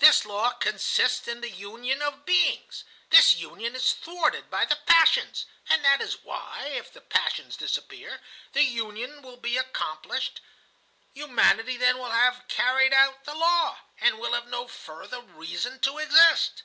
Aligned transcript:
This 0.00 0.24
law 0.26 0.50
consists 0.50 1.28
in 1.28 1.40
the 1.40 1.48
union 1.48 2.02
of 2.02 2.24
beings. 2.26 2.82
This 3.10 3.34
union 3.34 3.76
is 3.76 3.92
thwarted 3.92 4.50
by 4.50 4.64
the 4.64 4.74
passions. 4.74 5.46
And 5.68 5.84
that 5.84 6.00
is 6.00 6.24
why, 6.24 6.72
if 6.74 6.92
the 6.92 7.00
passions 7.00 7.56
disappear, 7.58 8.20
the 8.54 8.64
union 8.64 9.22
will 9.22 9.36
be 9.36 9.56
accomplished. 9.56 10.40
Humanity 11.14 11.76
then 11.76 11.96
will 11.98 12.10
have 12.10 12.48
carried 12.48 12.92
out 12.92 13.22
the 13.22 13.36
law, 13.36 13.78
and 14.00 14.18
will 14.18 14.32
have 14.32 14.48
no 14.48 14.66
further 14.66 15.20
reason 15.20 15.78
to 15.82 15.96
exist." 15.98 16.64